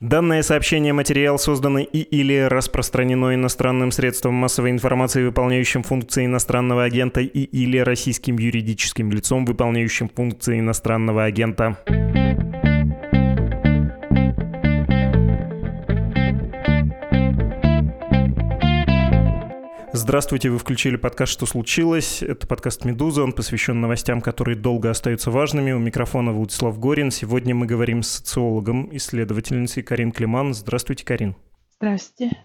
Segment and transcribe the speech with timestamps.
[0.00, 7.20] Данное сообщение материал создано и или распространено иностранным средством массовой информации, выполняющим функции иностранного агента
[7.20, 11.78] и или российским юридическим лицом, выполняющим функции иностранного агента.
[19.98, 22.22] Здравствуйте, вы включили подкаст «Что случилось?».
[22.22, 25.72] Это подкаст «Медуза», он посвящен новостям, которые долго остаются важными.
[25.72, 27.10] У микрофона Владислав Горин.
[27.10, 30.54] Сегодня мы говорим с социологом, исследовательницей Карин Климан.
[30.54, 31.34] Здравствуйте, Карин.
[31.80, 32.36] Здравствуйте.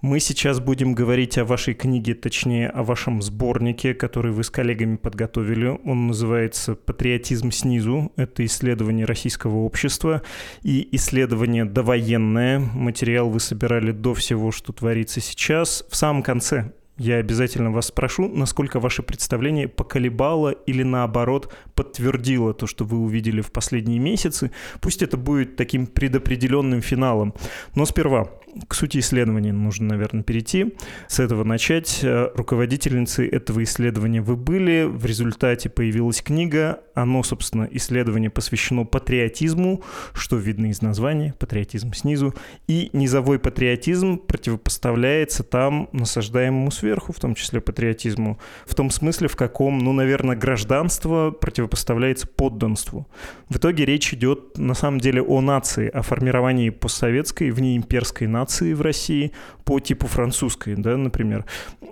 [0.00, 4.96] Мы сейчас будем говорить о вашей книге, точнее, о вашем сборнике, который вы с коллегами
[4.96, 5.78] подготовили.
[5.84, 8.12] Он называется «Патриотизм снизу».
[8.16, 10.22] Это исследование российского общества
[10.62, 12.60] и исследование довоенное.
[12.60, 15.84] Материал вы собирали до всего, что творится сейчас.
[15.90, 22.66] В самом конце я обязательно вас спрошу, насколько ваше представление поколебало или наоборот подтвердило то,
[22.66, 24.52] что вы увидели в последние месяцы.
[24.80, 27.34] Пусть это будет таким предопределенным финалом.
[27.74, 28.30] Но сперва
[28.68, 30.74] к сути исследования нужно, наверное, перейти.
[31.08, 32.00] С этого начать.
[32.02, 34.84] Э, руководительницей этого исследования вы были.
[34.84, 36.80] В результате появилась книга.
[36.94, 39.82] Оно, собственно, исследование посвящено патриотизму,
[40.12, 42.34] что видно из названия, патриотизм снизу.
[42.68, 49.36] И низовой патриотизм противопоставляется там насаждаемому сверху, в том числе патриотизму, в том смысле, в
[49.36, 53.08] каком, ну, наверное, гражданство противопоставляется подданству.
[53.48, 58.74] В итоге речь идет, на самом деле, о нации, о формировании постсоветской, внеимперской нации, нации
[58.74, 59.32] в России
[59.64, 61.46] по типу французской, да, например.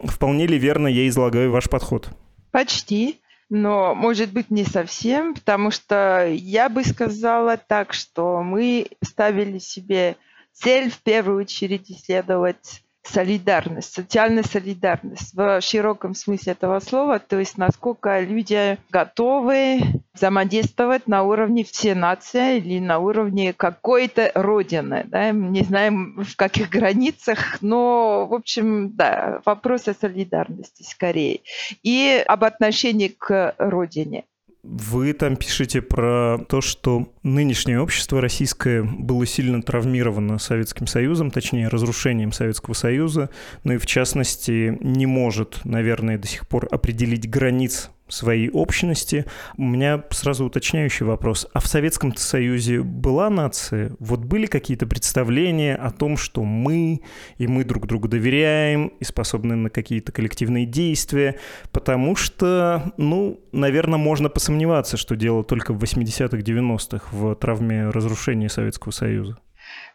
[0.05, 2.11] Вполне ли верно я излагаю ваш подход?
[2.51, 9.59] Почти, но, может быть, не совсем, потому что я бы сказала так, что мы ставили
[9.59, 10.17] себе
[10.53, 17.59] цель в первую очередь исследовать солидарность, социальная солидарность в широком смысле этого слова, то есть
[17.59, 19.81] насколько люди готовы
[20.15, 25.05] взаимодействовать на уровне всей нации или на уровне какой-то родины.
[25.07, 25.31] Да?
[25.31, 31.41] Не знаем в каких границах, но, в общем, да, вопрос о солидарности скорее.
[31.83, 34.25] И об отношении к родине.
[34.65, 41.67] Вы там пишете про то, что нынешнее общество российское было сильно травмировано Советским Союзом, точнее,
[41.67, 43.31] разрушением Советского Союза,
[43.65, 49.25] ну и в частности не может, наверное, до сих пор определить границ своей общности.
[49.57, 51.47] У меня сразу уточняющий вопрос.
[51.53, 53.93] А в Советском Союзе была нация?
[53.99, 57.01] Вот были какие-то представления о том, что мы,
[57.39, 61.39] и мы друг другу доверяем, и способны на какие-то коллективные действия?
[61.73, 68.49] Потому что, ну, наверное, можно посомневаться, что дело только в 80-х, 90-х в травме разрушения
[68.49, 69.39] Советского Союза.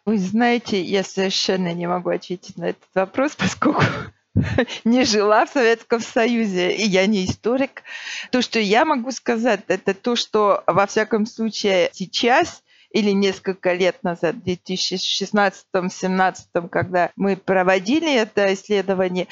[0.06, 3.84] Вы знаете, я совершенно не могу ответить на этот вопрос, поскольку
[4.84, 7.84] не жила в Советском Союзе, и я не историк.
[8.32, 14.02] То, что я могу сказать, это то, что во всяком случае сейчас или несколько лет
[14.04, 19.28] назад, в 2016-2017, когда мы проводили это исследование,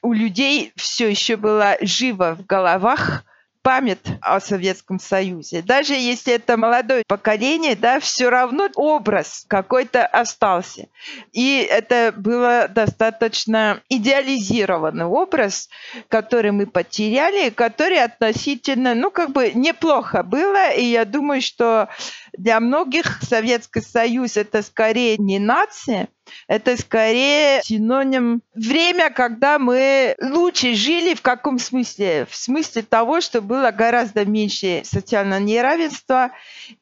[0.00, 3.24] у людей все еще было живо в головах
[3.62, 5.62] память о Советском Союзе.
[5.62, 10.88] Даже если это молодое поколение, да, все равно образ какой-то остался.
[11.32, 15.68] И это было достаточно идеализированный образ,
[16.08, 20.70] который мы потеряли, который относительно, ну, как бы неплохо было.
[20.70, 21.88] И я думаю, что
[22.36, 26.08] для многих Советский Союз это скорее не нация,
[26.46, 32.26] это скорее синоним время, когда мы лучше жили в каком смысле?
[32.28, 36.32] В смысле того, что было гораздо меньше социального неравенства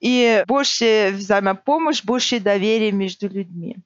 [0.01, 3.77] и больше взаимопомощь, больше доверия между людьми.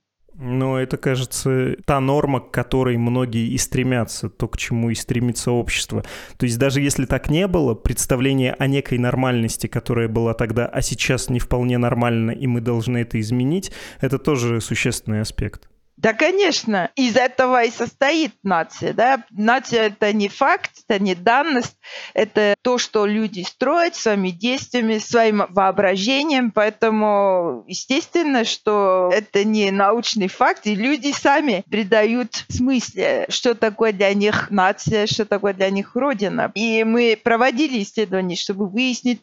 [0.44, 5.53] Но это, кажется, та норма, к которой многие и стремятся, то, к чему и стремится
[5.53, 6.03] общество.
[6.36, 10.82] То есть даже если так не было, представление о некой нормальности, которая была тогда, а
[10.82, 13.70] сейчас не вполне нормально, и мы должны это изменить,
[14.00, 15.69] это тоже существенный аспект.
[15.98, 18.94] Да, конечно, из этого и состоит нация.
[18.94, 19.25] Да?
[19.30, 21.76] Нация– это не факт, это не данность,
[22.14, 26.50] это то, что люди строят своими действиями, своим воображением.
[26.50, 34.15] Поэтому естественно, что это не научный факт, и люди сами придают смысле, что такое для
[34.15, 36.50] них нация, что такое для них родина.
[36.54, 39.21] И мы проводили исследования, чтобы выяснить,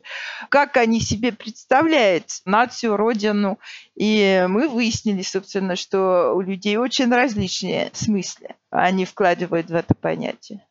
[0.49, 3.59] как они себе представляют нацию, родину.
[3.95, 10.61] И мы выяснили, собственно, что у людей очень различные смыслы они вкладывают в это понятие.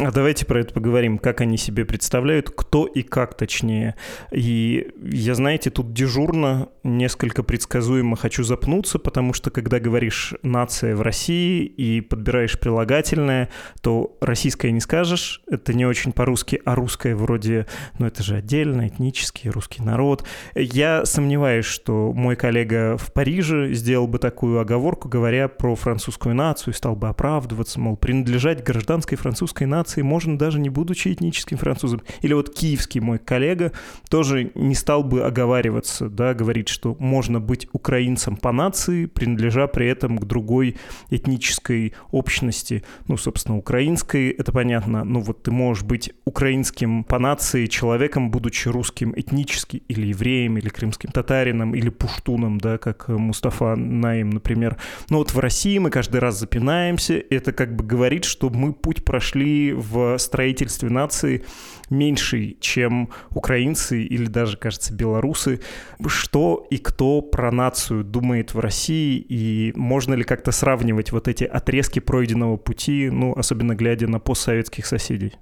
[0.00, 3.96] А давайте про это поговорим, как они себе представляют, кто и как точнее.
[4.30, 11.02] И я, знаете, тут дежурно несколько предсказуемо хочу запнуться, потому что когда говоришь «нация в
[11.02, 13.50] России» и подбираешь прилагательное,
[13.82, 17.66] то российское не скажешь, это не очень по-русски, а русское вроде,
[17.98, 20.24] ну это же отдельно, этнический русский народ.
[20.54, 26.74] Я сомневаюсь, что мой коллега в Париже сделал бы такую оговорку, говоря про французскую нацию,
[26.74, 32.02] стал бы оправдываться, мол, принадлежать гражданской французской нации можно даже не будучи этническим французом.
[32.22, 33.72] Или вот киевский мой коллега
[34.08, 39.88] тоже не стал бы оговариваться, да, говорить, что можно быть украинцем по нации, принадлежа при
[39.88, 40.76] этом к другой
[41.10, 42.84] этнической общности.
[43.08, 48.68] Ну, собственно, украинской, это понятно, ну вот ты можешь быть украинским по нации человеком, будучи
[48.68, 54.76] русским этнически, или евреем, или крымским татарином, или пуштуном, да, как Мустафа Наим, например.
[55.10, 59.04] Но вот в России мы каждый раз запинаемся, это как бы говорит, что мы путь
[59.04, 61.42] прошли в строительстве нации
[61.90, 65.60] меньший, чем украинцы или даже, кажется, белорусы.
[66.06, 71.44] Что и кто про нацию думает в России, и можно ли как-то сравнивать вот эти
[71.44, 75.34] отрезки пройденного пути, ну, особенно глядя на постсоветских соседей?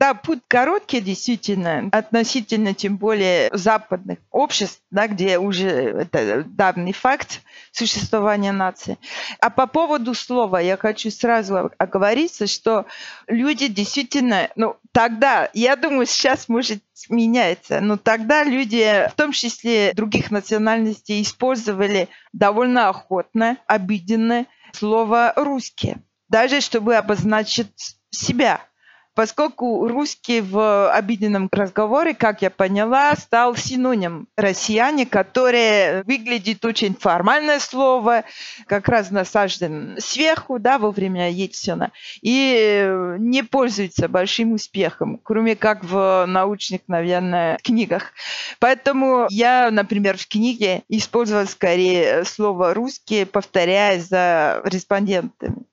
[0.00, 7.42] Да, путь короткий, действительно, относительно тем более западных обществ, да, где уже это давний факт
[7.70, 8.96] существования нации.
[9.40, 12.86] А по поводу слова я хочу сразу оговориться, что
[13.26, 19.92] люди действительно, ну, тогда, я думаю, сейчас может меняется, но тогда люди, в том числе
[19.92, 25.98] других национальностей, использовали довольно охотно, обиденно слово «русские»,
[26.30, 28.62] даже чтобы обозначить себя–
[29.14, 37.58] поскольку русский в обиденном разговоре, как я поняла, стал синоним россияне, которое выглядит очень формальное
[37.58, 38.24] слово,
[38.66, 41.92] как раз насажден сверху, да, во время Ельцина,
[42.22, 48.12] и не пользуется большим успехом, кроме как в научных, наверное, книгах.
[48.58, 55.64] Поэтому я, например, в книге использовала скорее слово «русские», повторяя за респондентами.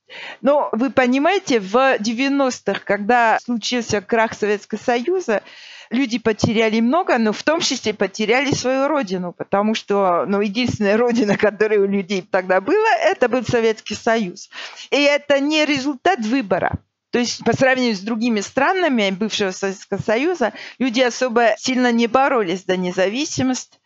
[0.42, 5.44] Но вы понимаете, в 90-х, когда случился крах Советского Союза,
[5.90, 11.38] люди потеряли много, но в том числе потеряли свою родину, потому что ну, единственная родина,
[11.38, 14.50] которая у людей тогда была, это был Советский Союз.
[14.92, 16.80] И это не результат выбора.
[17.12, 22.66] То есть по сравнению с другими странами бывшего Советского Союза, люди особо сильно не боролись
[22.66, 23.80] за независимость.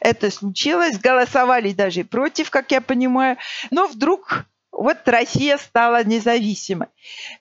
[0.00, 3.38] Это случилось, голосовали даже против, как я понимаю.
[3.70, 4.44] Но вдруг
[4.76, 6.88] вот Россия стала независимой.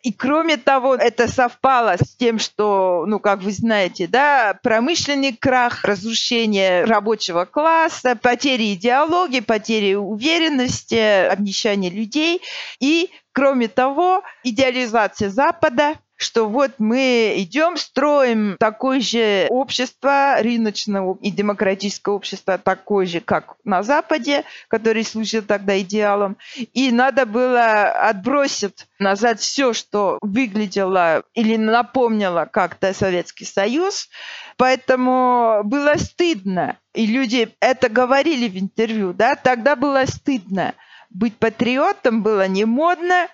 [0.04, 5.84] И кроме того, это совпало с тем, что, ну, как вы знаете, да, промышленный крах,
[5.84, 12.42] разрушение рабочего класса, потери идеологии, потери уверенности, обнищание людей.
[12.80, 21.32] И, кроме того, идеализация Запада– что вот мы идем, строим такое же общество, рыночное и
[21.32, 26.38] демократическое общество, такое же, как на Западе, который служил тогда идеалом.
[26.74, 34.10] И надо было отбросить назад все, что выглядело или напомнило как-то Советский Союз.
[34.58, 36.78] Поэтому было стыдно.
[36.94, 40.74] И люди это говорили в интервью, да, тогда было стыдно.
[41.16, 43.30] Быть патриотом было не модно,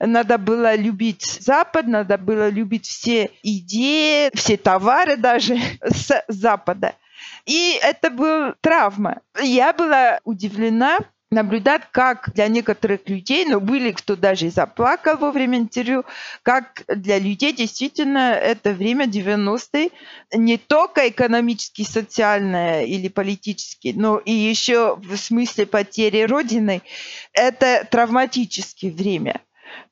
[0.00, 6.94] надо было любить Запад, надо было любить все идеи, все товары даже с Запада.
[7.44, 9.20] И это была травма.
[9.38, 10.96] Я была удивлена,
[11.30, 16.04] наблюдать, как для некоторых людей, но были кто даже и заплакал во время интервью,
[16.42, 19.90] как для людей действительно это время 90-е
[20.32, 26.82] не только экономически, социальное или политически, но и еще в смысле потери Родины,
[27.32, 29.40] это травматическое время.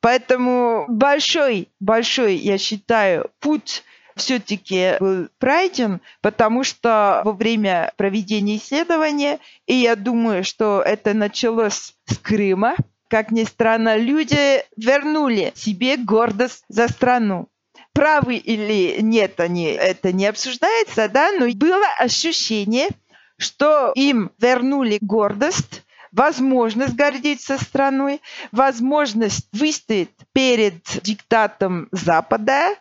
[0.00, 3.82] Поэтому большой, большой, я считаю, путь
[4.16, 11.94] все-таки был пройден, потому что во время проведения исследования, и я думаю, что это началось
[12.06, 12.76] с Крыма,
[13.08, 17.48] как ни странно, люди вернули себе гордость за страну.
[17.92, 22.88] Правы или нет, они, это не обсуждается, да, но было ощущение,
[23.36, 28.20] что им вернули гордость, возможность гордиться страной,
[28.52, 32.74] возможность выстоять перед диктатом Запада,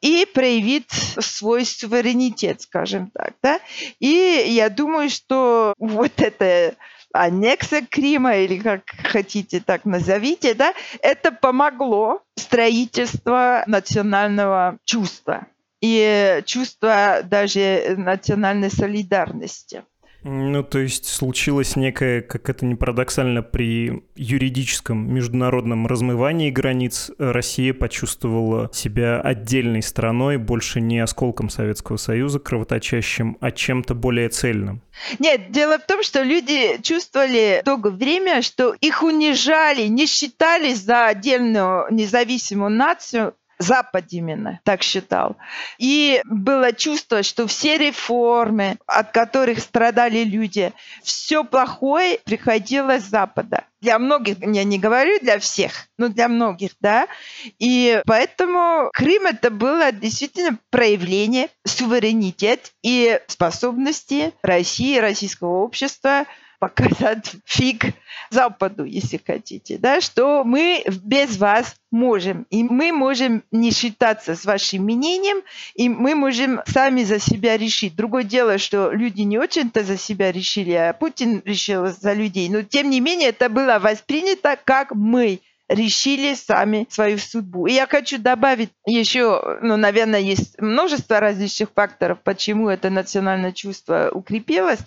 [0.00, 3.34] и проявить свой суверенитет, скажем так.
[3.42, 3.60] Да?
[3.98, 6.74] И я думаю, что вот это
[7.12, 15.46] аннекса Крыма, или как хотите так назовите, да, это помогло строительству национального чувства
[15.80, 19.84] и чувства даже национальной солидарности.
[20.22, 27.72] Ну, то есть случилось некое, как это не парадоксально, при юридическом международном размывании границ Россия
[27.72, 34.82] почувствовала себя отдельной страной, больше не осколком Советского Союза кровоточащим, а чем-то более цельным.
[35.18, 41.06] Нет, дело в том, что люди чувствовали долгое время, что их унижали, не считали за
[41.06, 45.36] отдельную независимую нацию, Запад именно так считал.
[45.78, 53.64] И было чувство, что все реформы, от которых страдали люди, все плохое приходило с Запада.
[53.82, 57.06] Для многих, я не говорю для всех, но для многих, да.
[57.58, 66.24] И поэтому Крым это было действительно проявление суверенитет и способности России, российского общества
[66.60, 67.86] показать фиг
[68.30, 72.46] Западу, если хотите, да, что мы без вас можем.
[72.50, 75.42] И мы можем не считаться с вашим мнением,
[75.74, 77.96] и мы можем сами за себя решить.
[77.96, 82.48] Другое дело, что люди не очень-то за себя решили, а Путин решил за людей.
[82.48, 85.40] Но тем не менее это было воспринято как мы
[85.70, 87.66] решили сами свою судьбу.
[87.66, 94.10] И я хочу добавить еще, ну, наверное, есть множество различных факторов, почему это национальное чувство
[94.12, 94.80] укрепилось,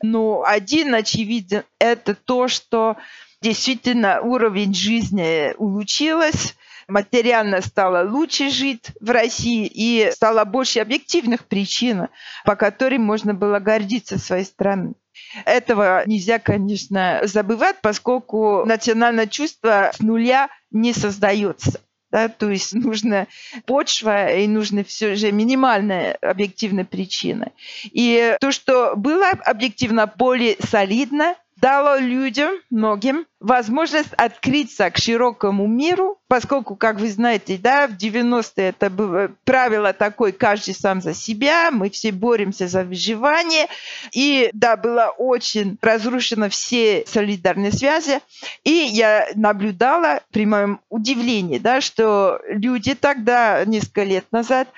[0.00, 2.96] но один очевиден– это то, что
[3.42, 6.54] действительно уровень жизни улучшился,
[6.86, 12.08] материально стало лучше жить в России и стало больше объективных причин,
[12.44, 14.94] по которым можно было гордиться своей страной.
[15.44, 21.80] Этого нельзя, конечно, забывать, поскольку национальное чувство с нуля не создается.
[22.10, 23.26] Да, то есть нужна
[23.66, 27.52] почва и нужны все же минимальная объективная причина.
[27.84, 36.18] И то, что было объективно более солидно, дало людям, многим, возможность открыться к широкому миру,
[36.28, 41.70] поскольку, как вы знаете, да, в 90-е это было правило такое, каждый сам за себя,
[41.70, 43.66] мы все боремся за выживание,
[44.12, 48.20] и, да, было очень разрушено все солидарные связи,
[48.64, 54.68] и я наблюдала при моем удивлении, да, что люди тогда, несколько лет назад,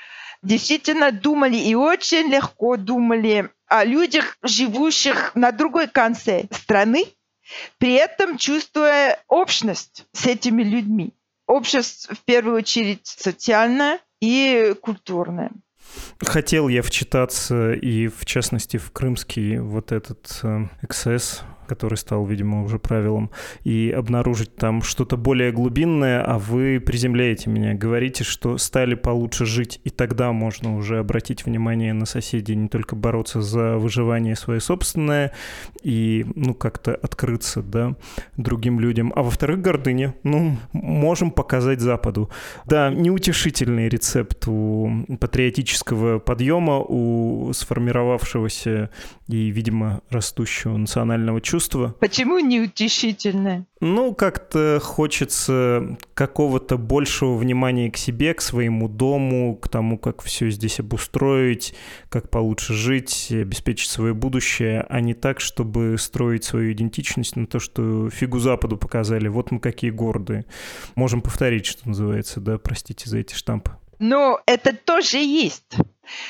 [0.43, 7.07] действительно думали и очень легко думали о людях, живущих на другой конце страны,
[7.79, 11.15] при этом чувствуя общность с этими людьми.
[11.47, 15.53] Общность, в первую очередь, социальная и культурная.
[16.21, 22.65] Хотел я вчитаться и, в частности, в крымский вот этот э, XS, который стал, видимо,
[22.65, 23.31] уже правилом,
[23.63, 29.81] и обнаружить там что-то более глубинное, а вы приземляете меня, говорите, что стали получше жить,
[29.85, 35.31] и тогда можно уже обратить внимание на соседей, не только бороться за выживание свое собственное
[35.85, 37.95] и, ну, как-то открыться, да,
[38.37, 39.13] другим людям.
[39.15, 40.15] А во-вторых, гордыня.
[40.25, 42.31] Ну, можем показать Западу.
[42.67, 48.91] Да, неутешительный рецепт у патриотического подъема, у сформировавшегося
[49.37, 51.95] и, видимо, растущего национального чувства.
[52.01, 53.67] Почему неутешительное?
[53.81, 60.51] Ну, как-то хочется какого-то большего внимания к себе, к своему дому, к тому, как все
[60.51, 61.75] здесь обустроить,
[62.09, 67.59] как получше жить, обеспечить свое будущее, а не так, чтобы строить свою идентичность на то,
[67.59, 69.29] что фигу Западу показали.
[69.29, 70.45] Вот мы какие гордые.
[70.95, 73.73] Можем повторить, что называется, да, простите за эти штампы.
[73.99, 75.77] Ну, это тоже есть.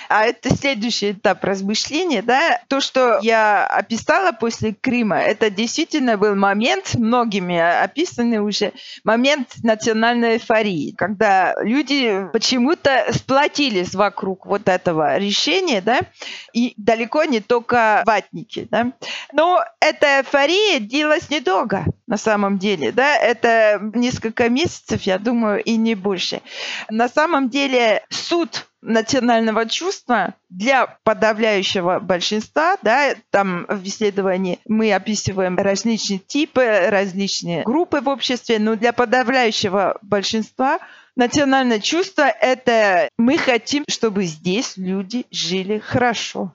[0.08, 2.60] А это следующий этап размышления, да.
[2.68, 8.72] То, что я описала после Крыма, это действительно был момент, многими описанный уже,
[9.04, 16.00] момент национальной эйфории, когда люди почему-то сплотились вокруг вот этого решения, да,
[16.52, 18.92] и далеко не только ватники, да.
[19.32, 25.76] Но эта эйфория длилась недолго на самом деле, да, это несколько месяцев, я думаю, и
[25.76, 26.42] не больше.
[26.90, 35.56] На самом деле суд национального чувства для подавляющего большинства, да, там в исследовании мы описываем
[35.58, 40.78] различные типы, различные группы в обществе, но для подавляющего большинства
[41.16, 46.54] национальное чувство– это мы хотим, чтобы здесь люди жили хорошо.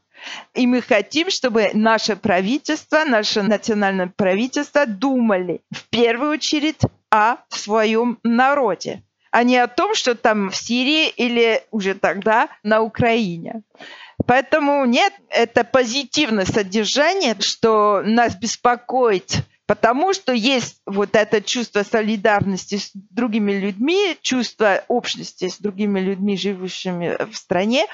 [0.53, 6.79] И мы хотим, чтобы наше правительство, наше национальное правительство думали в первую очередь
[7.11, 9.03] о своем народе
[9.35, 13.63] а не о том, что там в Сирии или уже тогда на Украине.
[14.25, 22.77] Поэтому нет, это позитивное содержание, что нас беспокоит, потому что есть вот это чувство солидарности
[22.77, 27.87] с другими людьми, чувство общности с другими людьми, живущими в стране.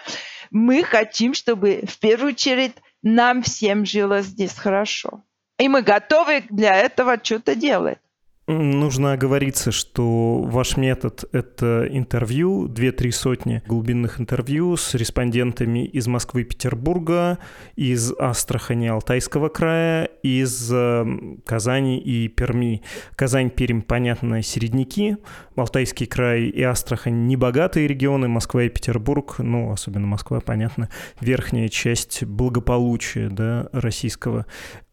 [0.52, 5.24] Мы хотим, чтобы в первую очередь нам всем жилось здесь хорошо.
[5.58, 7.98] И мы готовы для этого что-то делать.
[8.52, 16.42] Нужно оговориться, что ваш метод— это интервью, две-три сотни глубинных интервью с респондентами из Москвы
[16.42, 17.38] и Петербурга,
[17.78, 21.06] из Астрахани Алтайского края, из э,
[21.46, 22.82] Казани и Перми.
[23.16, 25.16] Казань, Пермь, понятно, середняки,
[25.56, 30.90] Алтайский край и Астрахань— небогатые регионы, Москва и Петербург, ну, особенно Москва, понятно,
[31.22, 34.46] верхняя часть благополучия да, российского.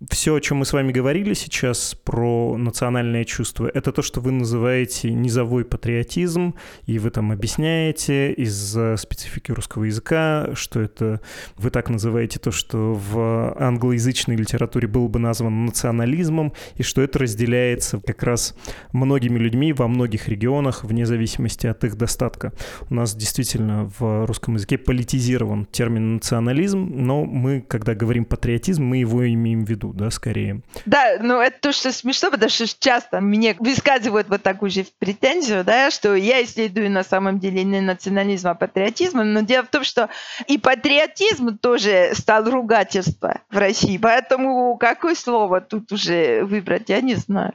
[0.07, 4.31] Все, о чем мы с вами говорили сейчас про национальное чувство, это то, что вы
[4.31, 6.55] называете низовой патриотизм,
[6.87, 11.21] и вы там объясняете из специфики русского языка, что это
[11.57, 17.19] вы так называете то, что в англоязычной литературе было бы названо национализмом, и что это
[17.19, 18.55] разделяется как раз
[18.93, 22.53] многими людьми во многих регионах, вне зависимости от их достатка.
[22.89, 28.99] У нас действительно в русском языке политизирован термин национализм, но мы, когда говорим патриотизм, мы
[28.99, 30.63] его имеем в виду, да, скорее.
[30.87, 35.65] Да, но это то, что смешно, потому что часто мне высказывают вот такую же претензию,
[35.65, 39.85] да, что я исследую на самом деле не национализм, а патриотизм, но дело в том,
[39.85, 40.09] что
[40.47, 47.15] и патриотизм тоже стал ругательство в России, поэтому какое слово тут уже выбрать, я не
[47.15, 47.55] знаю.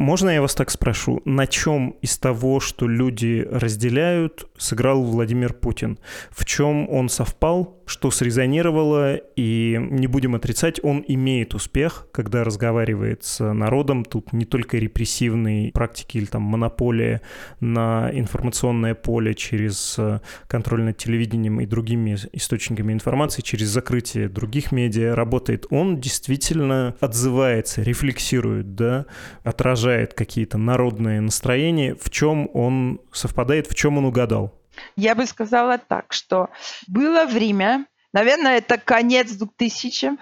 [0.00, 5.98] Можно я вас так спрошу, на чем из того, что люди разделяют, сыграл Владимир Путин?
[6.30, 13.24] В чем он совпал, что срезонировало, и не будем отрицать, он имеет успех, когда разговаривает
[13.24, 14.06] с народом.
[14.06, 17.20] Тут не только репрессивные практики или там монополия
[17.60, 24.72] на информационное поле через э, контроль над телевидением и другими источниками информации, через закрытие других
[24.72, 25.66] медиа работает.
[25.68, 29.04] Он действительно отзывается, рефлексирует, да,
[29.42, 34.52] отражает отражает какие-то народные настроения, в чем он совпадает, в чем он угадал?
[34.96, 36.48] Я бы сказала так, что
[36.86, 40.18] было время, наверное, это конец 2000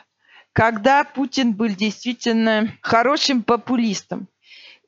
[0.54, 4.26] когда Путин был действительно хорошим популистом.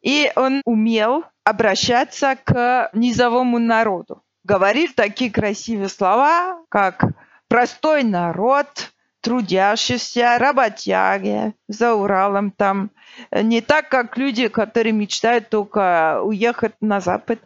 [0.03, 4.25] И он умел обращаться к низовому народу.
[4.43, 7.05] Говорил такие красивые слова, как
[7.47, 8.91] «простой народ»,
[9.21, 12.91] трудящиеся, работяги за Уралом там.
[13.33, 17.41] Не так, как люди, которые мечтают только уехать на Запад.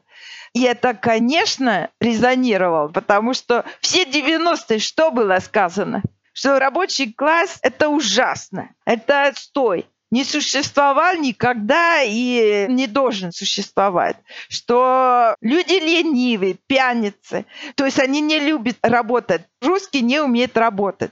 [0.53, 6.03] И это, конечно, резонировало, потому что все 90-е что было сказано?
[6.33, 14.17] Что рабочий класс– это ужасно, это отстой не существовал никогда и не должен существовать.
[14.49, 19.43] Что люди ленивые, пьяницы, то есть они не любят работать.
[19.61, 21.11] Русские не умеют работать.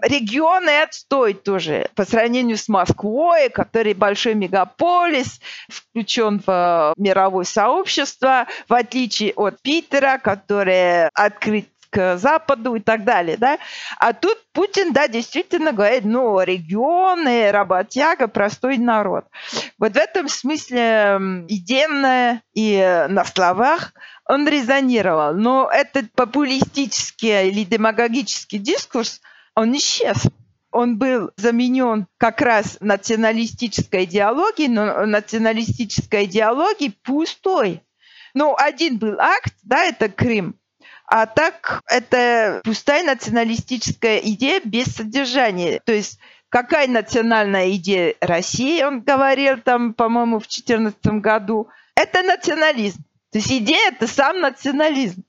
[0.00, 8.74] Регионы отстой тоже по сравнению с Москвой, который большой мегаполис, включен в мировое сообщество, в
[8.74, 13.58] отличие от Питера, который открыт к Западу и так далее, да.
[13.98, 19.26] А тут Путин, да, действительно говорит, ну, регионы, работяга, простой народ.
[19.78, 23.92] Вот в этом смысле идейно и на словах
[24.26, 25.34] он резонировал.
[25.34, 29.20] Но этот популистический или демагогический дискурс,
[29.54, 30.26] он исчез
[30.72, 37.82] он был заменен как раз националистической идеологией, но националистической идеологией пустой.
[38.34, 40.56] Ну, один был акт, да, это Крым,
[41.14, 45.78] а так это пустая националистическая идея без содержания.
[45.84, 53.04] То есть какая национальная идея России, он говорил там, по-моему, в 2014 году, это национализм.
[53.30, 55.22] То есть идея– это сам национализм.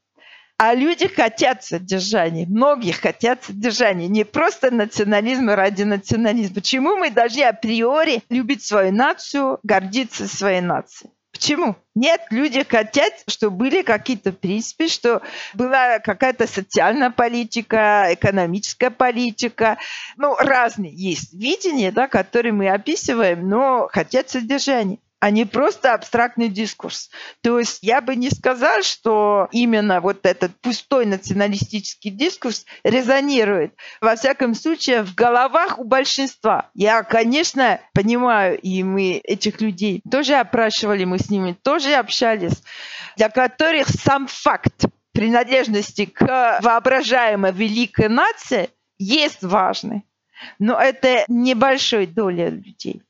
[0.57, 6.55] А люди хотят содержания, многие хотят содержания, не просто национализм ради национализма.
[6.55, 11.11] Почему мы должны априори любить свою нацию, гордиться своей нацией?
[11.33, 11.75] Почему?
[11.95, 15.23] Нет, люди хотят, чтобы были какие-то принципы, что
[15.55, 19.79] была какая-то социальная политика, экономическая политика.
[20.15, 26.49] Ну, разные есть видения, да, которые мы описываем, но хотят содержания а не просто абстрактный
[26.49, 27.09] дискурс.
[27.41, 33.73] То есть я бы не сказал, что именно вот этот пустой националистический дискурс резонирует.
[34.01, 36.69] Во всяком случае, в головах у большинства.
[36.73, 42.61] Я, конечно, понимаю, и мы этих людей тоже опрашивали, мы с ними тоже общались,
[43.15, 50.03] для которых сам факт принадлежности к воображаемой великой нации есть важный.
[50.59, 53.03] Но это небольшой доля людей.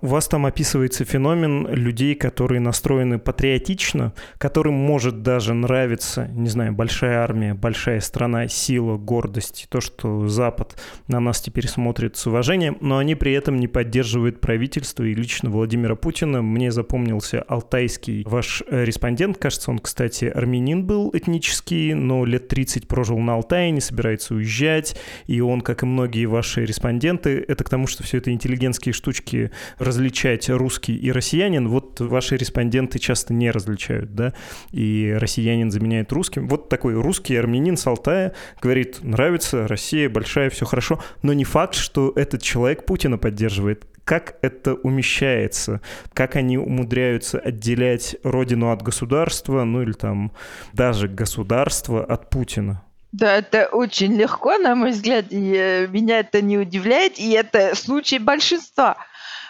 [0.00, 6.72] У вас там описывается феномен людей, которые настроены патриотично, которым может даже нравиться, не знаю,
[6.72, 12.76] большая армия, большая страна, сила, гордость, то, что Запад на нас теперь смотрит с уважением,
[12.80, 16.42] но они при этом не поддерживают правительство и лично Владимира Путина.
[16.42, 23.18] Мне запомнился алтайский ваш респондент, кажется, он, кстати, армянин был этнический, но лет 30 прожил
[23.18, 27.86] на Алтае, не собирается уезжать, и он, как и многие ваши респонденты, это к тому,
[27.86, 31.68] что все это интеллигентские штучки различать русский и россиянин.
[31.68, 34.32] Вот ваши респонденты часто не различают, да,
[34.72, 36.48] и россиянин заменяет русским.
[36.48, 41.74] Вот такой русский армянин с Алтая говорит, нравится, Россия большая, все хорошо, но не факт,
[41.74, 45.80] что этот человек Путина поддерживает как это умещается,
[46.12, 50.32] как они умудряются отделять родину от государства, ну или там
[50.72, 52.84] даже государство от Путина.
[53.12, 57.76] Да, это очень легко, на мой взгляд, и э, меня это не удивляет, и это
[57.76, 58.96] случай большинства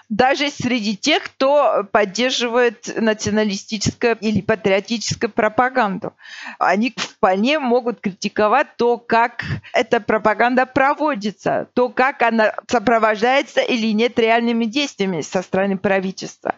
[0.09, 6.13] даже среди тех, кто поддерживает националистическую или патриотическую пропаганду.
[6.59, 14.19] Они вполне могут критиковать то, как эта пропаганда проводится, то, как она сопровождается или нет
[14.19, 16.57] реальными действиями со стороны правительства.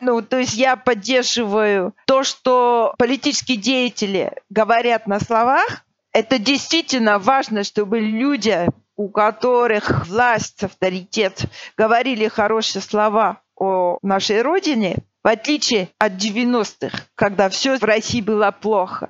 [0.00, 7.64] Ну, то есть я поддерживаю то, что политические деятели говорят на словах, это действительно важно,
[7.64, 8.66] чтобы люди
[8.98, 11.44] у которых власть, авторитет
[11.76, 18.50] говорили хорошие слова о нашей родине, в отличие от 90-х, когда все в России было
[18.50, 19.08] плохо.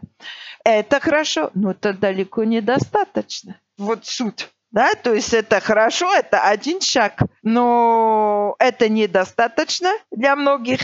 [0.63, 3.59] Это хорошо, но это далеко недостаточно.
[3.79, 4.51] Вот суть.
[4.71, 10.83] Да, то есть это хорошо, это один шаг, но это недостаточно для многих.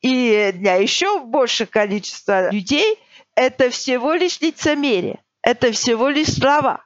[0.00, 2.98] И для еще большего количества людей
[3.36, 6.84] это всего лишь лицемерие, это всего лишь слова.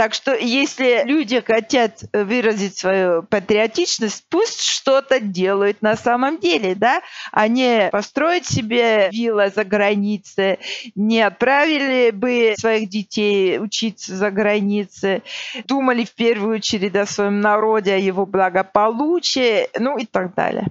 [0.00, 7.02] Так что если люди хотят выразить свою патриотичность, пусть что-то делают на самом деле, да,
[7.32, 10.58] а не построить себе вилла за границей,
[10.94, 15.22] не отправили бы своих детей учиться за границей,
[15.66, 20.68] думали в первую очередь о своем народе, о его благополучии, ну и так далее.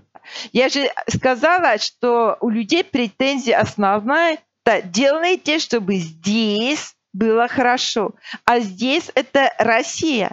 [0.53, 4.39] Я же сказала, что у людей претензия основная–
[4.85, 8.15] делайте, чтобы здесь было хорошо.
[8.45, 10.31] А здесь это Россия.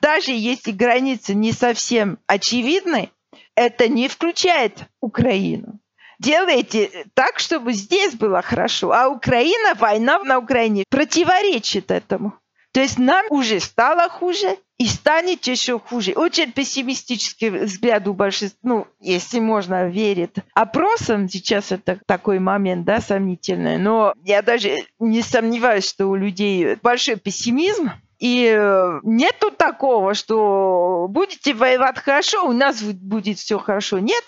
[0.00, 3.10] Даже если границы не совсем очевидны,
[3.54, 5.80] это не включает Украину.
[6.18, 8.92] Делайте так, чтобы здесь было хорошо.
[8.92, 12.34] А Украина, война на Украине противоречит этому.
[12.72, 16.12] То есть нам уже стало хуже и станет еще хуже.
[16.12, 20.38] Очень пессимистический взгляд у большинства, ну, если можно, верит.
[20.54, 23.76] Опросом сейчас это такой момент, да, сомнительный.
[23.76, 31.06] Но я даже не сомневаюсь, что у людей большой пессимизм, и э, нету такого, что
[31.08, 34.00] будете воевать хорошо, у нас будет все хорошо.
[34.00, 34.24] Нет.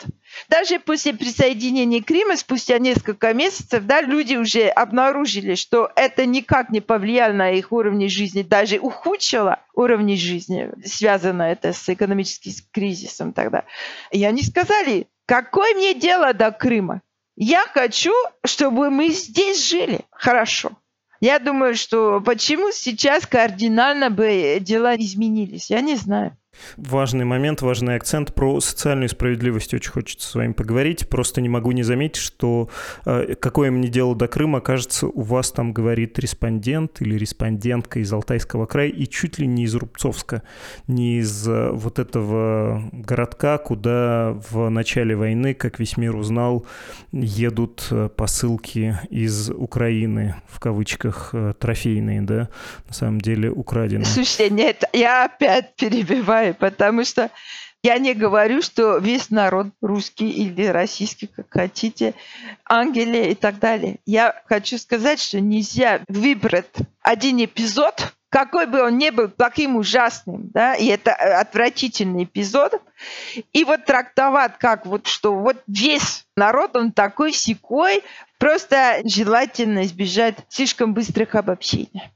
[0.49, 6.81] Даже после присоединения Крыма, спустя несколько месяцев, да, люди уже обнаружили, что это никак не
[6.81, 13.65] повлияло на их уровни жизни, даже ухудшило уровни жизни, связано это с экономическим кризисом тогда.
[14.13, 17.03] И они сказали, какое мне дело до Крыма?
[17.35, 18.13] Я хочу,
[18.45, 20.73] чтобы мы здесь жили хорошо.
[21.21, 26.37] Я думаю, что почему сейчас кардинально бы дела изменились, я не знаю.
[26.77, 31.09] Важный момент, важный акцент про социальную справедливость очень хочется с вами поговорить.
[31.09, 32.69] Просто не могу не заметить, что
[33.05, 38.13] э, какое мне дело до Крыма, кажется, у вас там говорит респондент или респондентка из
[38.13, 40.43] Алтайского края и чуть ли не из Рубцовска,
[40.87, 46.67] не из э, вот этого городка, куда в начале войны, как весь мир узнал,
[47.13, 52.49] едут э, посылки из Украины, в кавычках э, трофейные, да,
[52.87, 54.07] на самом деле украденные.
[54.07, 57.31] Слушайте, нет, я опять перебиваю потому что
[57.83, 62.15] я не говорю, что весь народ русский или российский, как хотите,
[62.67, 64.01] ангелы и так далее.
[64.05, 70.51] Я хочу сказать, что нельзя выбрать один эпизод, какой бы он ни был плохим, ужасным,
[70.51, 72.75] да, и это отвратительный эпизод,
[73.53, 78.03] и вот трактовать как вот, что вот весь народ, он такой секой,
[78.39, 82.13] просто желательно избежать слишком быстрых обобщений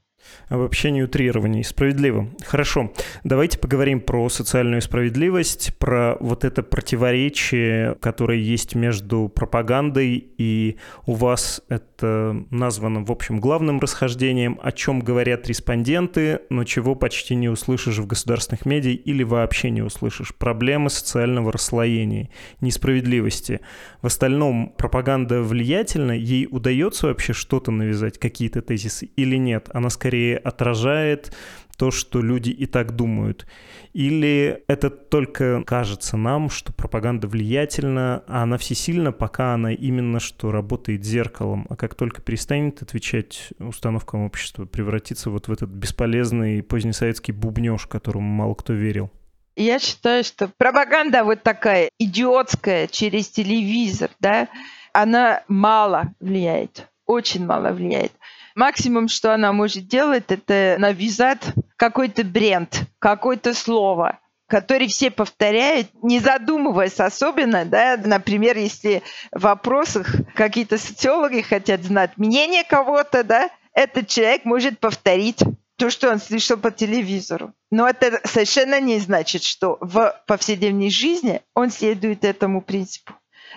[0.49, 1.63] обобщение утрирований.
[1.63, 2.29] Справедливо.
[2.45, 2.93] Хорошо.
[3.23, 11.13] Давайте поговорим про социальную справедливость, про вот это противоречие, которое есть между пропагандой и у
[11.13, 17.49] вас это названо, в общем, главным расхождением, о чем говорят респонденты, но чего почти не
[17.49, 20.33] услышишь в государственных медиа или вообще не услышишь.
[20.35, 22.29] Проблемы социального расслоения,
[22.61, 23.61] несправедливости.
[24.01, 29.69] В остальном пропаганда влиятельна, ей удается вообще что-то навязать, какие-то тезисы или нет?
[29.73, 31.35] Она скорее отражает
[31.77, 33.45] то, что люди и так думают?
[33.93, 40.51] Или это только кажется нам, что пропаганда влиятельна, а она всесильна, пока она именно что
[40.51, 47.33] работает зеркалом, а как только перестанет отвечать установкам общества, превратится вот в этот бесполезный позднесоветский
[47.33, 49.11] бубнеж, которому мало кто верил?
[49.55, 54.49] Я считаю, что пропаганда вот такая идиотская через телевизор, да,
[54.91, 58.11] она мало влияет, очень мало влияет.
[58.55, 61.41] Максимум, что она может делать, это навязать
[61.75, 64.19] какой-то бренд, какое-то слово.
[64.47, 72.11] который все повторяют, не задумываясь особенно, да, например, если в вопросах какие-то социологи хотят знать
[72.17, 75.41] мнение кого-то, да, этот человек может повторить
[75.77, 77.53] то, что он слышал по телевизору.
[77.71, 83.13] Но это совершенно не значит, что в повседневной жизни он следует этому принципу.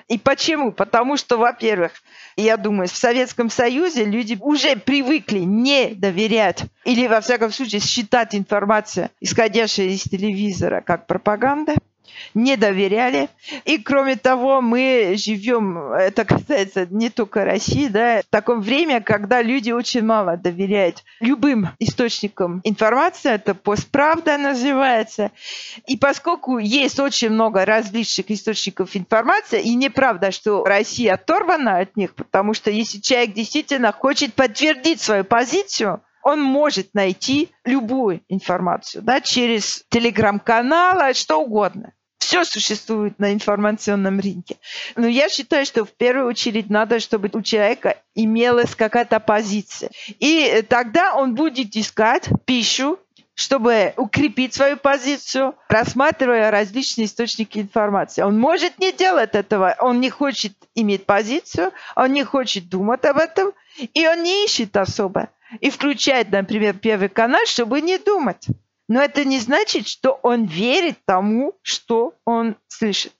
[0.08, 0.72] И почему?
[0.72, 1.92] Потому что, во-первых,
[2.36, 8.34] я думаю, в Советском Союзе люди уже привыкли не доверять или, во всяком случае, считать
[8.34, 11.74] информацию, исходящую из телевизора, как пропаганда
[12.34, 13.28] не доверяли.
[13.64, 19.42] И кроме того, мы живем, это касается не только России, да, в таком время, когда
[19.42, 25.30] люди очень мало доверяют любым источникам информации, это постправда называется.
[25.86, 32.14] И поскольку есть очень много различных источников информации, и неправда, что Россия оторвана от них,
[32.14, 39.20] потому что если человек действительно хочет подтвердить свою позицию, он может найти любую информацию да,
[39.20, 44.56] через телеграм-канал, что угодно все существует на информационном рынке.
[44.96, 49.90] Но я считаю, что в первую очередь надо, чтобы у человека имелась какая-то позиция.
[50.18, 52.98] И тогда он будет искать пищу,
[53.34, 58.22] чтобы укрепить свою позицию, рассматривая различные источники информации.
[58.22, 63.18] Он может не делать этого, он не хочет иметь позицию, он не хочет думать об
[63.18, 63.52] этом,
[63.94, 65.28] и он не ищет особо.
[65.60, 68.48] И включает, например, Первый канал, чтобы не думать.
[68.88, 73.12] Но это не значит, что он верит тому, что он слышит.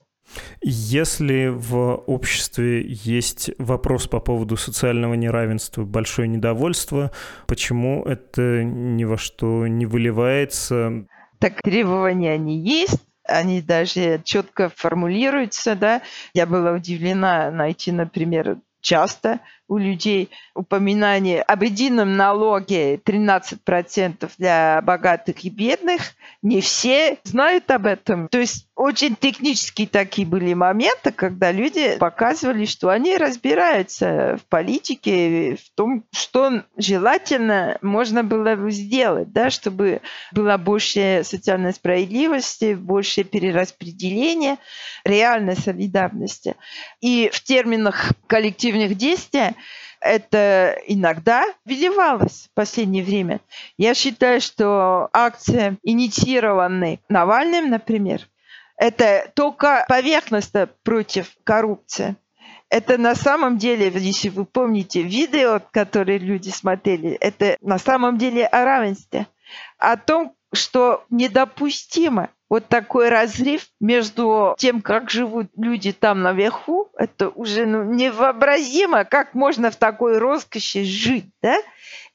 [0.61, 7.11] Если в обществе есть вопрос по поводу социального неравенства, большое недовольство,
[7.47, 11.05] почему это ни во что не выливается?
[11.39, 16.01] Так требования они есть, они даже четко формулируются, да.
[16.33, 25.45] Я была удивлена найти, например, часто у людей упоминание об едином налоге 13% для богатых
[25.45, 26.01] и бедных.
[26.41, 28.27] Не все знают об этом.
[28.29, 35.55] То есть очень технические такие были моменты, когда люди показывали, что они разбираются в политике,
[35.57, 40.01] в том, что желательно можно было бы сделать, да, чтобы
[40.31, 44.57] было больше социальной справедливости, больше перераспределения,
[45.03, 46.55] реальной солидарности.
[47.01, 49.55] И в терминах коллективных действий
[49.99, 53.41] это иногда выливалось в последнее время.
[53.77, 58.27] Я считаю, что акции, инициированные Навальным, например,
[58.77, 62.15] это только поверхностно против коррупции.
[62.69, 68.45] Это на самом деле, если вы помните видео, которые люди смотрели, это на самом деле
[68.45, 69.27] о равенстве,
[69.79, 77.29] о том, что недопустимо вот такой разрыв между тем, как живут люди там наверху, это
[77.29, 81.57] уже ну, невообразимо, как можно в такой роскоши жить, да,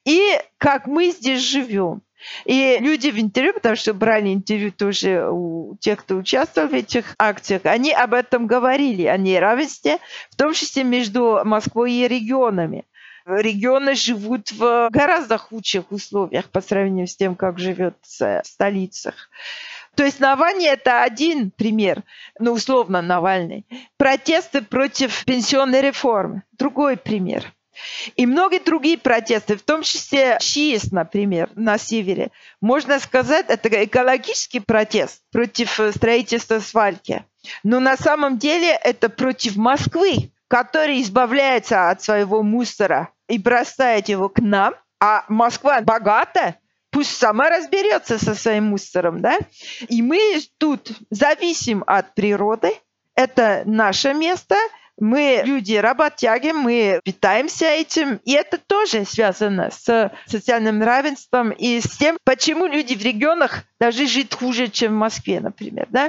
[0.04, 2.02] и как мы здесь живем.
[2.46, 7.14] И люди в интервью, потому что брали интервью тоже у тех, кто участвовал в этих
[7.18, 9.98] акциях, они об этом говорили, о неравенстве,
[10.30, 12.84] в том числе между Москвой и регионами.
[13.26, 19.30] Регионы живут в гораздо худших условиях по сравнению с тем, как живет в столицах.
[19.96, 22.02] То есть Навальный это один пример,
[22.38, 23.66] ну условно Навальный.
[23.96, 26.42] Протесты против пенсионной реформы.
[26.52, 27.52] Другой пример.
[28.16, 32.30] И многие другие протесты, в том числе ЧИС, например, на севере.
[32.60, 37.24] Можно сказать, это экологический протест против строительства свалки.
[37.62, 44.28] Но на самом деле это против Москвы, которая избавляется от своего мусора и бросает его
[44.28, 44.74] к нам.
[45.00, 46.56] А Москва богата,
[46.94, 49.36] пусть сама разберется со своим мусором, да?
[49.88, 52.72] И мы тут зависим от природы,
[53.14, 54.56] это наше место–
[54.98, 61.96] мы люди работяги, мы питаемся этим, и это тоже связано с социальным равенством и с
[61.96, 65.88] тем, почему люди в регионах даже жить хуже, чем в Москве, например.
[65.90, 66.06] Да?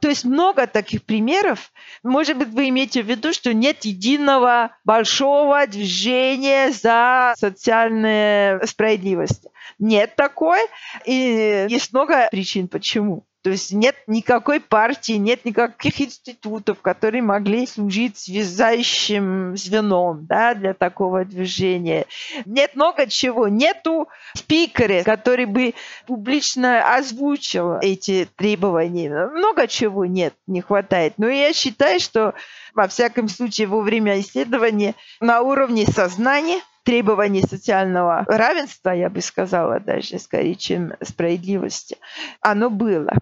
[0.00, 1.72] То есть много таких примеров.
[2.02, 9.46] Может быть, вы имеете в виду, что нет единого большого движения за социальную справедливость.
[9.78, 10.60] Нет такой,
[11.04, 13.26] и есть много причин, почему.
[13.44, 20.72] То есть нет никакой партии, нет никаких институтов, которые могли служить связающим звеном да, для
[20.72, 22.06] такого движения.
[22.46, 23.46] Нет много чего.
[23.48, 25.74] Нету спикера, который бы
[26.06, 29.26] публично озвучил эти требования.
[29.26, 31.12] Много чего нет, не хватает.
[31.18, 32.32] Но я считаю, что
[32.74, 39.80] во всяком случае во время исследования на уровне сознания требований социального равенства, я бы сказала
[39.80, 41.96] даже, скорее, чем справедливости,
[42.40, 43.12] оно было.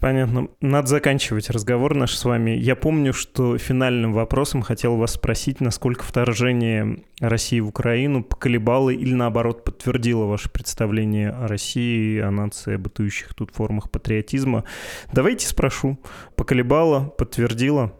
[0.00, 0.48] Понятно.
[0.60, 2.52] Надо заканчивать разговор наш с вами.
[2.52, 9.12] Я помню, что финальным вопросом хотел вас спросить, насколько вторжение России в Украину поколебало или,
[9.12, 14.64] наоборот, подтвердило ваше представление о России, о нации, о бытующих тут формах патриотизма.
[15.12, 15.98] Давайте спрошу.
[16.36, 17.92] Поколебало, подтвердило?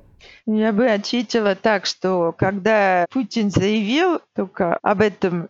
[0.46, 5.48] Я бы ответила так, что когда Путин заявил только об этом,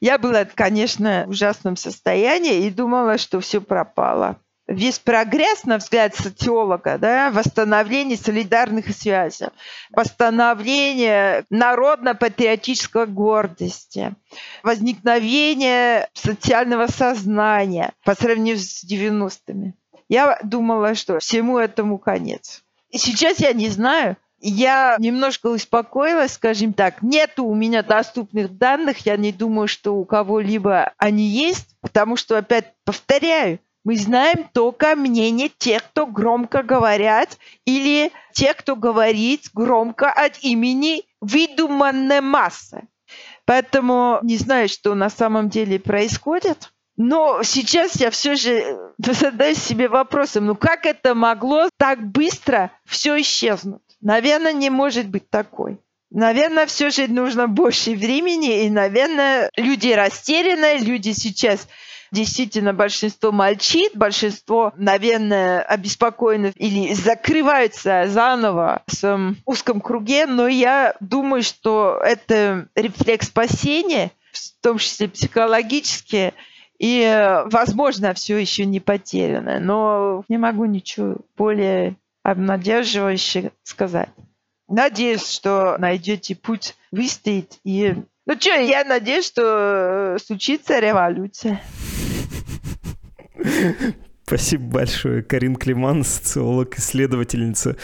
[0.00, 6.14] я была, конечно, в ужасном состоянии и думала, что все пропало весь прогресс, на взгляд
[6.14, 9.46] социолога, да, восстановление солидарных связей,
[9.90, 14.14] восстановление народно-патриотической гордости,
[14.62, 19.74] возникновение социального сознания по сравнению с 90-ми.
[20.08, 22.62] Я думала, что всему этому конец.
[22.90, 27.02] И сейчас я не знаю, я немножко успокоилась, скажем так.
[27.02, 29.04] Нету у меня доступных данных.
[29.06, 34.96] Я не думаю, что у кого-либо они есть, потому что, опять повторяю, мы знаем только
[34.96, 42.88] мнение тех, кто громко говорят, или тех, кто говорит громко от имени выдуманной массы.
[43.44, 46.72] Поэтому не знаю, что на самом деле происходит.
[46.96, 53.20] Но сейчас я все же задаю себе вопросом, ну как это могло так быстро все
[53.20, 53.82] исчезнуть?
[54.00, 55.78] Наверное, не может быть такой.
[56.10, 61.68] Наверное, все же нужно больше времени, и, наверное, люди растеряны, люди сейчас
[62.12, 70.94] действительно большинство молчит, большинство, наверное, обеспокоено или закрывается заново в своем узком круге, но я
[71.00, 76.34] думаю, что это рефлекс спасения, в том числе психологически,
[76.78, 84.10] и, возможно, все еще не потеряно, но не могу ничего более обнадеживающего сказать.
[84.68, 87.94] Надеюсь, что найдете путь выстоять и
[88.28, 91.62] ну что, я надеюсь, что случится революция.
[94.26, 95.22] Спасибо большое.
[95.22, 97.76] Карин Климан, социолог, исследовательница.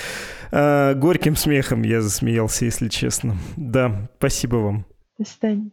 [0.51, 3.37] А, горьким смехом я засмеялся, если честно.
[3.57, 4.87] Да, спасибо вам.
[5.19, 5.71] До свидания.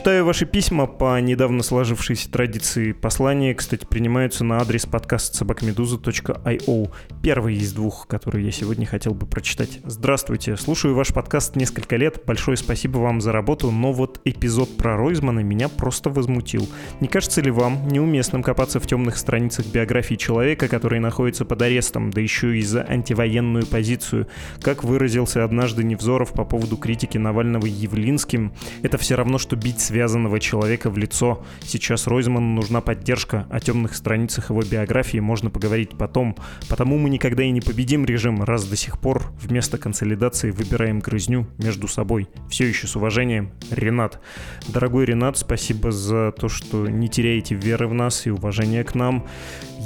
[0.00, 2.92] Читаю ваши письма по недавно сложившейся традиции.
[2.92, 6.90] Послания, кстати, принимаются на адрес подкаст собакамедуза.io.
[7.22, 9.80] Первый из двух, который я сегодня хотел бы прочитать.
[9.84, 10.56] Здравствуйте.
[10.56, 12.22] Слушаю ваш подкаст несколько лет.
[12.24, 16.66] Большое спасибо вам за работу, но вот эпизод про Ройзмана меня просто возмутил.
[17.00, 22.08] Не кажется ли вам неуместным копаться в темных страницах биографии человека, который находится под арестом,
[22.10, 24.28] да еще и за антивоенную позицию?
[24.62, 30.38] Как выразился однажды Невзоров по поводу критики Навального Явлинским, это все равно, что бить связанного
[30.38, 31.42] человека в лицо.
[31.62, 36.36] Сейчас Ройзману нужна поддержка, о темных страницах его биографии можно поговорить потом.
[36.68, 41.48] Потому мы никогда и не победим режим, раз до сих пор вместо консолидации выбираем грызню
[41.58, 42.28] между собой.
[42.48, 44.20] Все еще с уважением, Ренат.
[44.68, 49.26] Дорогой Ренат, спасибо за то, что не теряете веры в нас и уважения к нам.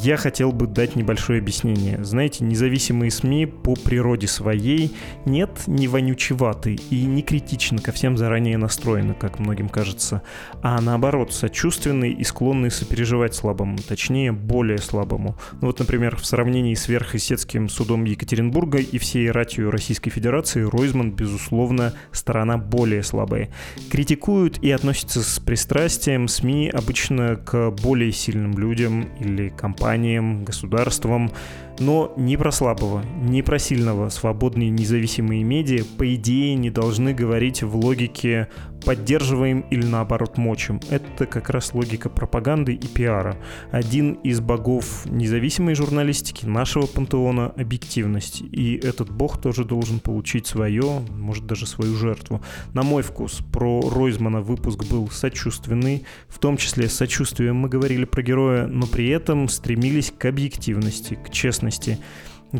[0.04, 2.04] Я хотел бы дать небольшое объяснение.
[2.04, 8.58] Знаете, независимые СМИ по природе своей нет не вонючеваты и не критично ко всем заранее
[8.58, 10.20] настроены, как многим кажется,
[10.60, 15.38] а наоборот, сочувственны и склонны сопереживать слабому, точнее, более слабому.
[15.62, 21.12] Ну вот, например, в сравнении с Верхесецким судом Екатеринбурга и всей ратью Российской Федерации Ройзман,
[21.12, 23.48] безусловно, сторона более слабая.
[23.90, 31.30] Критикуют и относятся с пристрастием СМИ обычно к более сильным людям или компаниям компаниям, государствам,
[31.78, 37.62] но ни про слабого, ни про сильного свободные независимые медиа, по идее, не должны говорить
[37.62, 38.48] в логике
[38.84, 40.80] «поддерживаем» или наоборот «мочим».
[40.90, 43.36] Это как раз логика пропаганды и пиара.
[43.70, 48.40] Один из богов независимой журналистики, нашего пантеона— объективность.
[48.40, 52.42] И этот бог тоже должен получить свое, может даже свою жертву.
[52.72, 58.04] На мой вкус, про Ройзмана выпуск был сочувственный, в том числе с сочувствием мы говорили
[58.04, 61.98] про героя, но при этом стремились к объективности, к честности.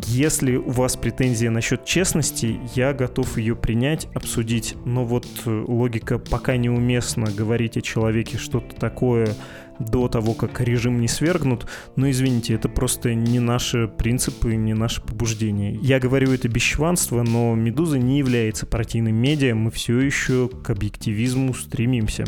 [0.03, 6.19] Если у вас претензия насчет честности, я готов ее принять, обсудить, но вот э, логика
[6.19, 9.35] пока неуместно говорить о человеке что-то такое
[9.79, 15.01] до того, как режим не свергнут, но извините, это просто не наши принципы, не наши
[15.01, 15.75] побуждения.
[15.75, 21.53] Я говорю это бесчванство, но «Медуза» не является партийным медиа, мы все еще к объективизму
[21.53, 22.25] стремимся.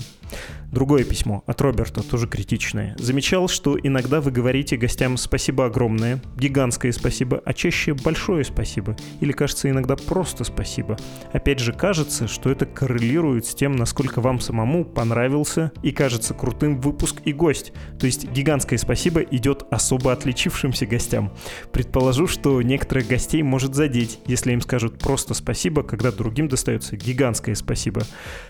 [0.71, 2.93] Другое письмо от Роберта, тоже критичное.
[2.99, 8.97] Замечал, что иногда вы говорите гостям спасибо огромное, гигантское спасибо, а чаще большое спасибо.
[9.21, 10.97] Или кажется иногда просто спасибо.
[11.31, 16.81] Опять же, кажется, что это коррелирует с тем, насколько вам самому понравился и кажется крутым
[16.81, 17.71] выпуск и гость.
[17.99, 21.31] То есть гигантское спасибо идет особо отличившимся гостям.
[21.71, 27.55] Предположу, что некоторых гостей может задеть, если им скажут просто спасибо, когда другим достается гигантское
[27.55, 28.01] спасибо.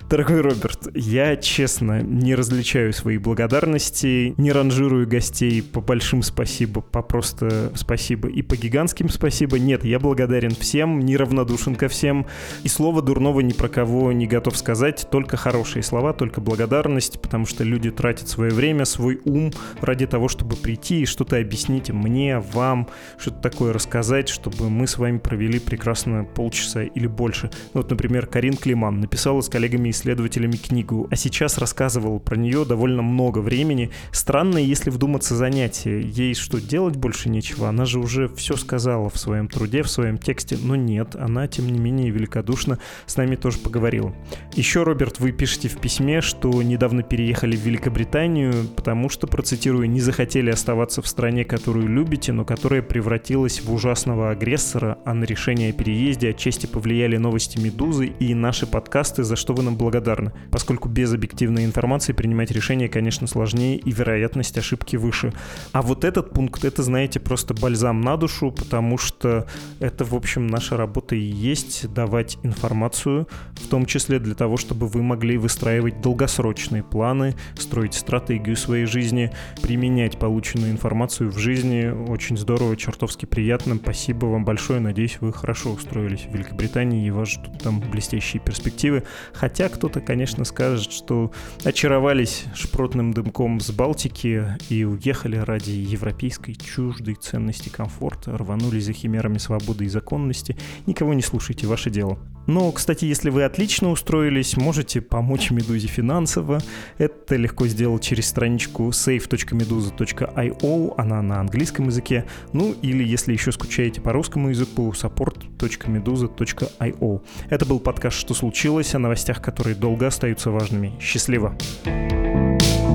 [0.09, 7.01] Дорогой Роберт, я честно не различаю свои благодарности, не ранжирую гостей по большим спасибо, по
[7.01, 9.59] просто спасибо и по гигантским спасибо.
[9.59, 12.25] Нет, я благодарен всем, неравнодушен ко всем.
[12.63, 17.45] И слова дурного ни про кого не готов сказать, только хорошие слова, только благодарность, потому
[17.45, 19.51] что люди тратят свое время, свой ум
[19.81, 24.97] ради того, чтобы прийти и что-то объяснить мне, вам, что-то такое рассказать, чтобы мы с
[24.97, 27.49] вами провели прекрасно полчаса или больше.
[27.73, 33.01] Ну, вот, например, Карин Климан написала с коллегами-исследователями книгу, а сейчас рассказывал про нее довольно
[33.01, 33.91] много времени.
[34.11, 36.01] Странно, если вдуматься занятие.
[36.01, 37.69] Ей что, делать больше нечего?
[37.69, 40.57] Она же уже все сказала в своем труде, в своем тексте.
[40.61, 44.13] Но нет, она, тем не менее, великодушно с нами тоже поговорила.
[44.53, 49.99] Еще, Роберт, вы пишете в письме, что недавно переехали в Великобританию, потому что, процитирую, не
[49.99, 55.69] захотели оставаться в стране, которую любите, но которая превратилась в ужасного агрессора, а на решение
[55.69, 60.89] о переезде отчасти повлияли новости «Медузы» и наши подкасты, за что вы нам благодарны, поскольку
[60.89, 65.33] без объективной информации принимать решения, конечно, сложнее и вероятность ошибки выше.
[65.71, 69.47] А вот этот пункт, это, знаете, просто бальзам на душу, потому что
[69.79, 74.87] это, в общем, наша работа и есть давать информацию, в том числе для того, чтобы
[74.87, 79.31] вы могли выстраивать долгосрочные планы, строить стратегию своей жизни,
[79.61, 81.87] применять полученную информацию в жизни.
[81.87, 83.75] Очень здорово, чертовски приятно.
[83.75, 84.79] Спасибо вам большое.
[84.79, 89.03] Надеюсь, вы хорошо устроились в Великобритании и вас ждут там блестящие перспективы.
[89.33, 91.31] Хотя кто-то, конечно, скажет, что
[91.63, 99.37] очаровались шпротным дымком с Балтики и уехали ради европейской чуждой ценности комфорта, рванулись за химерами
[99.37, 100.57] свободы и законности.
[100.85, 102.19] Никого не слушайте, ваше дело.
[102.47, 106.59] Но, кстати, если вы отлично устроились, можете помочь Медузе финансово.
[106.97, 112.25] Это легко сделать через страничку save.meduza.io, она на английском языке.
[112.53, 117.21] Ну или если еще скучаете по русскому языку, support.meduza.io.
[117.49, 120.93] Это был подкаст «Что случилось?» о новостях, которые долго остаются важными.
[120.99, 121.55] Счастливо!
[121.85, 122.86] Счастливо!